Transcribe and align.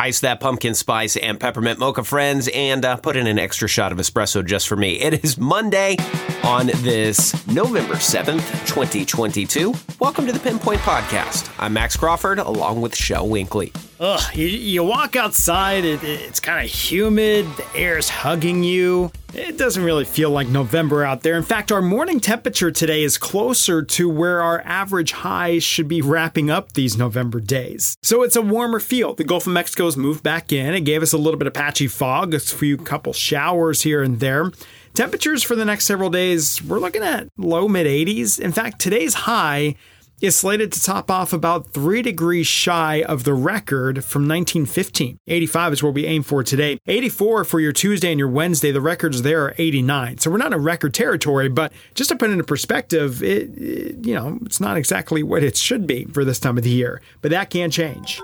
Ice 0.00 0.18
that 0.20 0.40
pumpkin 0.40 0.74
spice 0.74 1.16
and 1.16 1.38
peppermint 1.38 1.78
mocha, 1.78 2.02
friends, 2.02 2.48
and 2.52 2.84
uh, 2.84 2.96
put 2.96 3.16
in 3.16 3.28
an 3.28 3.38
extra 3.38 3.68
shot 3.68 3.92
of 3.92 3.98
espresso 3.98 4.44
just 4.44 4.66
for 4.66 4.74
me. 4.74 4.94
It 4.94 5.24
is 5.24 5.38
Monday 5.38 5.96
on 6.42 6.66
this 6.66 7.46
November 7.46 7.94
7th, 7.94 8.42
2022. 8.66 9.72
Welcome 10.00 10.26
to 10.26 10.32
the 10.32 10.40
Pinpoint 10.40 10.80
Podcast. 10.80 11.48
I'm 11.60 11.74
Max 11.74 11.96
Crawford 11.96 12.40
along 12.40 12.80
with 12.80 12.96
Shel 12.96 13.28
Winkley. 13.28 13.72
Ugh, 14.04 14.36
you, 14.36 14.46
you 14.46 14.84
walk 14.84 15.16
outside, 15.16 15.82
it, 15.82 16.04
it's 16.04 16.38
kind 16.38 16.62
of 16.62 16.70
humid, 16.70 17.46
the 17.56 17.64
air's 17.74 18.10
hugging 18.10 18.62
you. 18.62 19.10
It 19.32 19.56
doesn't 19.56 19.82
really 19.82 20.04
feel 20.04 20.28
like 20.28 20.46
November 20.46 21.06
out 21.06 21.22
there. 21.22 21.38
In 21.38 21.42
fact, 21.42 21.72
our 21.72 21.80
morning 21.80 22.20
temperature 22.20 22.70
today 22.70 23.02
is 23.02 23.16
closer 23.16 23.82
to 23.82 24.10
where 24.10 24.42
our 24.42 24.60
average 24.66 25.12
highs 25.12 25.64
should 25.64 25.88
be 25.88 26.02
wrapping 26.02 26.50
up 26.50 26.74
these 26.74 26.98
November 26.98 27.40
days. 27.40 27.96
So 28.02 28.22
it's 28.22 28.36
a 28.36 28.42
warmer 28.42 28.78
feel. 28.78 29.14
The 29.14 29.24
Gulf 29.24 29.46
of 29.46 29.54
Mexico's 29.54 29.96
moved 29.96 30.22
back 30.22 30.52
in. 30.52 30.74
It 30.74 30.82
gave 30.82 31.02
us 31.02 31.14
a 31.14 31.18
little 31.18 31.38
bit 31.38 31.46
of 31.46 31.54
patchy 31.54 31.86
fog, 31.86 32.34
a 32.34 32.40
few 32.40 32.76
couple 32.76 33.14
showers 33.14 33.84
here 33.84 34.02
and 34.02 34.20
there. 34.20 34.52
Temperatures 34.92 35.42
for 35.42 35.56
the 35.56 35.64
next 35.64 35.86
several 35.86 36.10
days, 36.10 36.62
we're 36.62 36.78
looking 36.78 37.02
at 37.02 37.28
low 37.38 37.68
mid 37.68 37.86
80s. 37.86 38.38
In 38.38 38.52
fact, 38.52 38.80
today's 38.80 39.14
high 39.14 39.76
is 40.24 40.36
slated 40.36 40.72
to 40.72 40.82
top 40.82 41.10
off 41.10 41.32
about 41.32 41.68
three 41.68 42.00
degrees 42.00 42.46
shy 42.46 43.02
of 43.02 43.24
the 43.24 43.34
record 43.34 44.04
from 44.04 44.22
1915. 44.22 45.18
85 45.26 45.72
is 45.74 45.82
where 45.82 45.92
we 45.92 46.06
aim 46.06 46.22
for 46.22 46.42
today. 46.42 46.78
84 46.86 47.44
for 47.44 47.60
your 47.60 47.72
Tuesday 47.72 48.10
and 48.10 48.18
your 48.18 48.28
Wednesday. 48.28 48.72
The 48.72 48.80
records 48.80 49.22
there 49.22 49.44
are 49.44 49.54
89. 49.58 50.18
So 50.18 50.30
we're 50.30 50.38
not 50.38 50.52
in 50.52 50.62
record 50.62 50.94
territory, 50.94 51.48
but 51.48 51.72
just 51.94 52.08
to 52.10 52.16
put 52.16 52.30
into 52.30 52.44
perspective, 52.44 53.22
it, 53.22 53.56
it, 53.58 54.06
you 54.06 54.14
know, 54.14 54.38
it's 54.46 54.60
not 54.60 54.76
exactly 54.76 55.22
what 55.22 55.42
it 55.42 55.56
should 55.56 55.86
be 55.86 56.06
for 56.06 56.24
this 56.24 56.38
time 56.38 56.56
of 56.56 56.64
the 56.64 56.70
year, 56.70 57.02
but 57.20 57.30
that 57.30 57.50
can 57.50 57.70
change. 57.70 58.20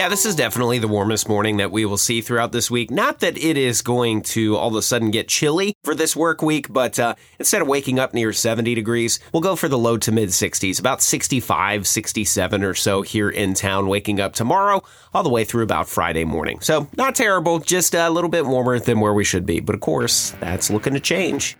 Yeah, 0.00 0.08
this 0.08 0.24
is 0.24 0.34
definitely 0.34 0.78
the 0.78 0.88
warmest 0.88 1.28
morning 1.28 1.58
that 1.58 1.70
we 1.70 1.84
will 1.84 1.98
see 1.98 2.22
throughout 2.22 2.52
this 2.52 2.70
week. 2.70 2.90
Not 2.90 3.18
that 3.18 3.36
it 3.36 3.58
is 3.58 3.82
going 3.82 4.22
to 4.22 4.56
all 4.56 4.68
of 4.68 4.74
a 4.74 4.80
sudden 4.80 5.10
get 5.10 5.28
chilly 5.28 5.74
for 5.84 5.94
this 5.94 6.16
work 6.16 6.40
week, 6.40 6.72
but 6.72 6.98
uh, 6.98 7.16
instead 7.38 7.60
of 7.60 7.68
waking 7.68 7.98
up 7.98 8.14
near 8.14 8.32
70 8.32 8.74
degrees, 8.74 9.20
we'll 9.30 9.42
go 9.42 9.56
for 9.56 9.68
the 9.68 9.76
low 9.76 9.98
to 9.98 10.10
mid 10.10 10.30
60s, 10.30 10.80
about 10.80 11.02
65, 11.02 11.86
67 11.86 12.64
or 12.64 12.72
so 12.72 13.02
here 13.02 13.28
in 13.28 13.52
town, 13.52 13.88
waking 13.88 14.20
up 14.20 14.32
tomorrow 14.32 14.82
all 15.12 15.22
the 15.22 15.28
way 15.28 15.44
through 15.44 15.64
about 15.64 15.86
Friday 15.86 16.24
morning. 16.24 16.60
So, 16.60 16.88
not 16.96 17.14
terrible, 17.14 17.58
just 17.58 17.94
a 17.94 18.08
little 18.08 18.30
bit 18.30 18.46
warmer 18.46 18.78
than 18.78 19.00
where 19.00 19.12
we 19.12 19.24
should 19.24 19.44
be. 19.44 19.60
But 19.60 19.74
of 19.74 19.82
course, 19.82 20.30
that's 20.40 20.70
looking 20.70 20.94
to 20.94 21.00
change. 21.00 21.58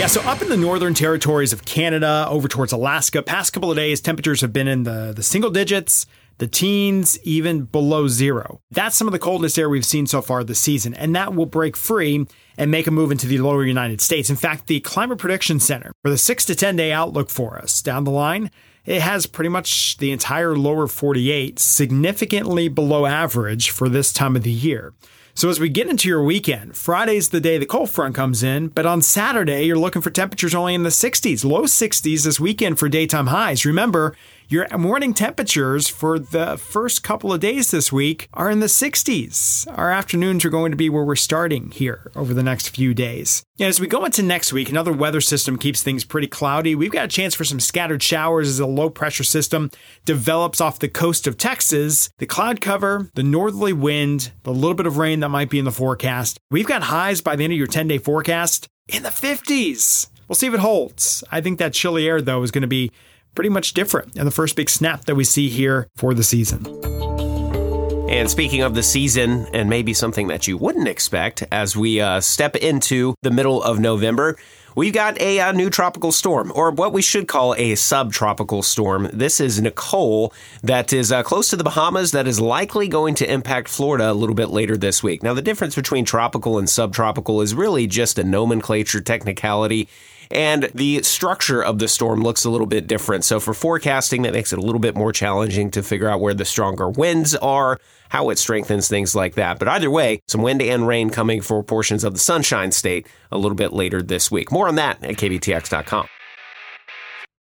Yeah, 0.00 0.06
so 0.06 0.20
up 0.22 0.40
in 0.40 0.48
the 0.48 0.56
northern 0.56 0.94
territories 0.94 1.52
of 1.52 1.64
Canada, 1.64 2.26
over 2.28 2.48
towards 2.48 2.72
Alaska, 2.72 3.22
past 3.22 3.52
couple 3.52 3.70
of 3.70 3.76
days, 3.76 4.00
temperatures 4.00 4.40
have 4.40 4.52
been 4.52 4.66
in 4.66 4.84
the, 4.84 5.12
the 5.14 5.22
single 5.22 5.50
digits 5.50 6.06
the 6.40 6.48
teens, 6.48 7.18
even 7.22 7.62
below 7.62 8.08
zero. 8.08 8.60
That's 8.70 8.96
some 8.96 9.06
of 9.06 9.12
the 9.12 9.18
coldest 9.18 9.58
air 9.58 9.68
we've 9.68 9.84
seen 9.84 10.06
so 10.06 10.22
far 10.22 10.42
this 10.42 10.58
season, 10.58 10.94
and 10.94 11.14
that 11.14 11.34
will 11.34 11.46
break 11.46 11.76
free 11.76 12.26
and 12.58 12.70
make 12.70 12.86
a 12.86 12.90
move 12.90 13.12
into 13.12 13.26
the 13.26 13.38
lower 13.38 13.64
United 13.64 14.00
States. 14.00 14.30
In 14.30 14.36
fact, 14.36 14.66
the 14.66 14.80
Climate 14.80 15.18
Prediction 15.18 15.60
Center, 15.60 15.92
for 16.02 16.10
the 16.10 16.18
six 16.18 16.44
to 16.46 16.54
10 16.54 16.76
day 16.76 16.92
outlook 16.92 17.30
for 17.30 17.58
us 17.58 17.80
down 17.82 18.04
the 18.04 18.10
line, 18.10 18.50
it 18.86 19.02
has 19.02 19.26
pretty 19.26 19.50
much 19.50 19.98
the 19.98 20.10
entire 20.10 20.56
lower 20.56 20.86
48 20.86 21.58
significantly 21.58 22.68
below 22.68 23.04
average 23.04 23.70
for 23.70 23.88
this 23.88 24.12
time 24.12 24.34
of 24.34 24.42
the 24.42 24.50
year. 24.50 24.94
So 25.34 25.48
as 25.48 25.60
we 25.60 25.68
get 25.68 25.88
into 25.88 26.08
your 26.08 26.22
weekend, 26.24 26.76
Friday's 26.76 27.28
the 27.28 27.40
day 27.40 27.56
the 27.56 27.66
cold 27.66 27.90
front 27.90 28.14
comes 28.14 28.42
in, 28.42 28.68
but 28.68 28.84
on 28.84 29.00
Saturday, 29.00 29.64
you're 29.64 29.78
looking 29.78 30.02
for 30.02 30.10
temperatures 30.10 30.54
only 30.54 30.74
in 30.74 30.82
the 30.82 30.90
60s, 30.90 31.44
low 31.44 31.62
60s 31.62 32.24
this 32.24 32.40
weekend 32.40 32.78
for 32.78 32.88
daytime 32.88 33.28
highs. 33.28 33.64
Remember, 33.64 34.16
your 34.50 34.66
morning 34.76 35.14
temperatures 35.14 35.86
for 35.86 36.18
the 36.18 36.58
first 36.58 37.04
couple 37.04 37.32
of 37.32 37.38
days 37.38 37.70
this 37.70 37.92
week 37.92 38.28
are 38.34 38.50
in 38.50 38.58
the 38.58 38.66
60s. 38.66 39.64
Our 39.78 39.92
afternoons 39.92 40.44
are 40.44 40.50
going 40.50 40.72
to 40.72 40.76
be 40.76 40.90
where 40.90 41.04
we're 41.04 41.14
starting 41.14 41.70
here 41.70 42.10
over 42.16 42.34
the 42.34 42.42
next 42.42 42.70
few 42.70 42.92
days. 42.92 43.44
And 43.60 43.68
as 43.68 43.78
we 43.78 43.86
go 43.86 44.04
into 44.04 44.24
next 44.24 44.52
week, 44.52 44.68
another 44.68 44.92
weather 44.92 45.20
system 45.20 45.56
keeps 45.56 45.84
things 45.84 46.02
pretty 46.02 46.26
cloudy. 46.26 46.74
We've 46.74 46.90
got 46.90 47.04
a 47.04 47.08
chance 47.08 47.32
for 47.32 47.44
some 47.44 47.60
scattered 47.60 48.02
showers 48.02 48.48
as 48.48 48.58
a 48.58 48.66
low 48.66 48.90
pressure 48.90 49.22
system 49.22 49.70
develops 50.04 50.60
off 50.60 50.80
the 50.80 50.88
coast 50.88 51.28
of 51.28 51.38
Texas. 51.38 52.10
The 52.18 52.26
cloud 52.26 52.60
cover, 52.60 53.08
the 53.14 53.22
northerly 53.22 53.72
wind, 53.72 54.32
the 54.42 54.52
little 54.52 54.74
bit 54.74 54.86
of 54.86 54.96
rain 54.96 55.20
that 55.20 55.28
might 55.28 55.50
be 55.50 55.60
in 55.60 55.64
the 55.64 55.70
forecast. 55.70 56.40
We've 56.50 56.66
got 56.66 56.82
highs 56.82 57.20
by 57.20 57.36
the 57.36 57.44
end 57.44 57.52
of 57.52 57.58
your 57.58 57.68
10 57.68 57.86
day 57.86 57.98
forecast 57.98 58.66
in 58.88 59.04
the 59.04 59.10
50s. 59.10 60.08
We'll 60.26 60.34
see 60.34 60.48
if 60.48 60.54
it 60.54 60.60
holds. 60.60 61.22
I 61.30 61.40
think 61.40 61.60
that 61.60 61.72
chilly 61.72 62.08
air, 62.08 62.20
though, 62.20 62.42
is 62.42 62.50
going 62.50 62.62
to 62.62 62.68
be 62.68 62.90
pretty 63.34 63.50
much 63.50 63.72
different 63.74 64.16
and 64.16 64.26
the 64.26 64.32
first 64.32 64.56
big 64.56 64.70
snap 64.70 65.04
that 65.04 65.14
we 65.14 65.24
see 65.24 65.48
here 65.48 65.88
for 65.96 66.14
the 66.14 66.24
season. 66.24 66.66
And 68.10 68.28
speaking 68.28 68.62
of 68.62 68.74
the 68.74 68.82
season, 68.82 69.46
and 69.52 69.70
maybe 69.70 69.94
something 69.94 70.26
that 70.28 70.48
you 70.48 70.56
wouldn't 70.56 70.88
expect 70.88 71.44
as 71.52 71.76
we 71.76 72.00
uh, 72.00 72.20
step 72.20 72.56
into 72.56 73.14
the 73.22 73.30
middle 73.30 73.62
of 73.62 73.78
November, 73.78 74.36
we've 74.74 74.92
got 74.92 75.20
a, 75.20 75.38
a, 75.38 75.48
uh, 75.48 75.52
new 75.52 75.70
tropical 75.70 76.12
storm, 76.12 76.52
or 76.54 76.70
what 76.70 76.92
we 76.92 77.02
should 77.02 77.28
call 77.28 77.54
a 77.56 77.74
subtropical 77.74 78.62
storm. 78.62 79.08
This 79.12 79.40
is 79.40 79.60
Nicole, 79.60 80.32
that 80.62 80.92
is 80.92 81.12
uh, 81.12 81.22
close 81.22 81.48
to 81.50 81.56
the 81.56 81.64
Bahamas, 81.64 82.12
that 82.12 82.26
is 82.26 82.40
likely 82.40 82.88
going 82.88 83.14
to 83.16 83.30
impact 83.30 83.68
Florida 83.68 84.10
a 84.10 84.14
little 84.14 84.34
bit 84.34 84.50
later 84.50 84.76
this 84.76 85.02
week. 85.02 85.22
Now, 85.22 85.34
the 85.34 85.42
difference 85.42 85.74
between 85.74 86.04
tropical 86.04 86.58
and 86.58 86.68
subtropical 86.68 87.40
is 87.40 87.54
really 87.54 87.86
just 87.86 88.18
a 88.18 88.24
nomenclature 88.24 89.00
technicality 89.00 89.88
and 90.30 90.70
the 90.74 91.02
structure 91.02 91.62
of 91.62 91.80
the 91.80 91.88
storm 91.88 92.22
looks 92.22 92.44
a 92.44 92.50
little 92.50 92.66
bit 92.66 92.86
different. 92.86 93.24
So 93.24 93.40
for 93.40 93.52
forecasting, 93.52 94.22
that 94.22 94.32
makes 94.32 94.52
it 94.52 94.60
a 94.60 94.62
little 94.62 94.80
bit 94.80 94.94
more 94.94 95.12
challenging 95.12 95.70
to 95.72 95.82
figure 95.82 96.08
out 96.08 96.20
where 96.20 96.34
the 96.34 96.44
stronger 96.44 96.88
winds 96.88 97.34
are, 97.34 97.80
how 98.10 98.30
it 98.30 98.38
strengthens 98.38 98.88
things 98.88 99.14
like 99.14 99.34
that. 99.34 99.58
But 99.58 99.66
either 99.68 99.90
way, 99.90 100.22
some 100.28 100.42
wind 100.42 100.62
and 100.62 100.86
rain 100.86 101.10
coming 101.10 101.40
for 101.40 101.62
portions 101.64 102.04
of 102.04 102.12
the 102.12 102.20
Sunshine 102.20 102.70
State 102.70 103.08
a 103.32 103.38
little 103.38 103.56
bit 103.56 103.72
later 103.72 104.02
this 104.02 104.30
week. 104.30 104.52
More 104.52 104.59
on 104.68 104.76
that 104.76 105.02
at 105.02 105.16
kbtx.com. 105.16 106.06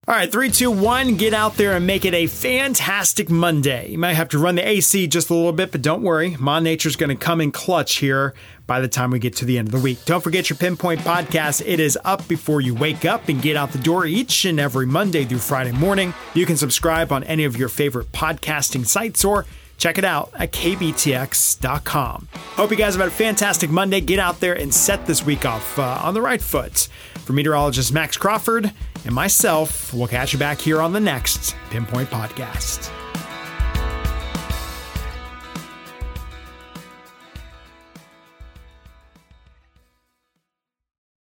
All 0.06 0.14
right, 0.14 0.30
three, 0.30 0.52
two, 0.52 0.70
one, 0.70 1.16
get 1.16 1.34
out 1.34 1.56
there 1.56 1.78
and 1.78 1.88
make 1.88 2.04
it 2.04 2.14
a 2.14 2.28
fantastic 2.28 3.30
Monday. 3.30 3.92
You 3.92 3.98
might 3.98 4.16
have 4.16 4.28
to 4.30 4.38
run 4.38 4.56
the 4.56 4.68
AC 4.68 5.08
just 5.08 5.30
a 5.30 5.34
little 5.34 5.54
bit, 5.54 5.72
but 5.72 5.82
don't 5.82 6.02
worry. 6.02 6.36
Mon 6.42 6.62
Nature's 6.62 6.98
going 6.98 7.10
to 7.10 7.16
come 7.16 7.40
in 7.40 7.54
clutch 7.54 8.00
here 8.00 8.34
by 8.68 8.82
the 8.82 8.90
time 8.90 9.12
we 9.12 9.20
get 9.20 9.34
to 9.38 9.46
the 9.46 9.58
end 9.58 9.70
of 9.70 9.72
the 9.72 9.80
week. 9.80 10.04
Don't 10.04 10.22
forget 10.22 10.50
your 10.50 10.58
Pinpoint 10.58 11.00
podcast. 11.02 11.64
It 11.66 11.80
is 11.80 11.98
up 12.04 12.28
before 12.28 12.60
you 12.60 12.76
wake 12.76 13.06
up 13.06 13.30
and 13.30 13.42
get 13.42 13.56
out 13.56 13.72
the 13.72 13.78
door 13.78 14.06
each 14.06 14.44
and 14.44 14.60
every 14.60 14.86
Monday 14.86 15.24
through 15.24 15.38
Friday 15.38 15.72
morning. 15.72 16.14
You 16.34 16.46
can 16.46 16.58
subscribe 16.58 17.14
on 17.14 17.24
any 17.24 17.46
of 17.46 17.56
your 17.56 17.70
favorite 17.70 18.12
podcasting 18.12 18.86
sites 18.86 19.24
or 19.24 19.46
check 19.78 19.98
it 19.98 20.06
out 20.06 20.32
at 20.36 20.52
kbtx.com. 20.52 22.28
Hope 22.34 22.72
you 22.72 22.78
guys 22.78 22.94
have 22.94 23.02
had 23.02 23.10
a 23.10 23.16
fantastic 23.16 23.70
Monday. 23.70 24.02
Get 24.02 24.20
out 24.20 24.40
there 24.40 24.54
and 24.54 24.74
set 24.74 25.06
this 25.06 25.26
week 25.26 25.46
off 25.46 25.78
uh, 25.78 26.00
on 26.04 26.14
the 26.14 26.22
right 26.22 26.42
foot. 26.42 26.88
For 27.26 27.34
meteorologist 27.34 27.94
Max 27.94 28.18
Crawford 28.18 28.72
and 29.06 29.14
myself, 29.14 29.94
we'll 29.94 30.08
catch 30.08 30.34
you 30.34 30.40
back 30.40 30.60
here 30.60 30.82
on 30.82 30.94
the 30.94 31.00
next 31.00 31.56
Pinpoint 31.70 32.10
Podcast. 32.10 33.03